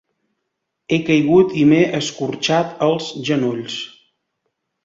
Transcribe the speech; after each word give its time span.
He 0.89 0.97
caigut 1.09 1.53
i 1.63 1.67
m'he 1.73 1.81
escorxat 1.99 2.75
els 2.89 3.13
genolls. 3.29 3.77